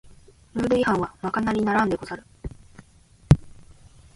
[0.55, 2.25] ルール違反はまかなりならんでござる